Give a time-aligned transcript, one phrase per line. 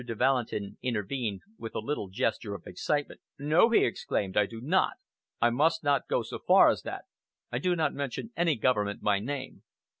[0.03, 3.21] de Valentin intervened with a little gesture of excitement.
[3.37, 4.93] "No!" he exclaimed, "I do not.
[5.39, 7.05] I must not go so far as that.
[7.51, 9.61] I do not mention any government by name."